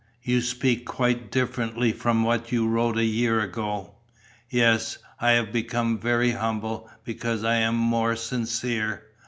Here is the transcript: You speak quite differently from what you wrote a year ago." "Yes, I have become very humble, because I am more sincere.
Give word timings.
You 0.23 0.41
speak 0.41 0.87
quite 0.87 1.29
differently 1.29 1.91
from 1.91 2.23
what 2.23 2.51
you 2.51 2.67
wrote 2.67 2.97
a 2.97 3.03
year 3.05 3.39
ago." 3.39 3.93
"Yes, 4.49 4.97
I 5.19 5.33
have 5.33 5.51
become 5.53 5.99
very 5.99 6.31
humble, 6.31 6.89
because 7.03 7.43
I 7.43 7.57
am 7.57 7.75
more 7.75 8.15
sincere. 8.15 9.03